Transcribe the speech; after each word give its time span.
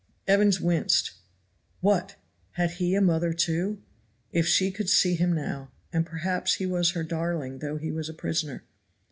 Evans 0.27 0.59
winced. 0.59 1.11
What! 1.79 2.15
had 2.53 2.71
he 2.71 2.95
a 2.95 3.01
mother, 3.01 3.33
too? 3.33 3.83
If 4.31 4.47
she 4.47 4.71
could 4.71 4.89
see 4.89 5.13
him 5.13 5.31
now! 5.31 5.69
and 5.93 6.07
perhaps 6.07 6.55
he 6.55 6.65
was 6.65 6.93
her 6.93 7.03
darling 7.03 7.59
though 7.59 7.77
he 7.77 7.91
was 7.91 8.09
a 8.09 8.13
prisoner. 8.15 8.63